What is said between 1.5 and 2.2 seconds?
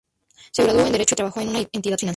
entidad financiera.